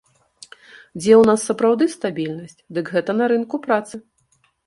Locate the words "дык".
2.77-2.85